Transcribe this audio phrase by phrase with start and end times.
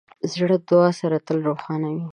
[0.31, 2.05] زړه د دعا سره تل روښانه وي.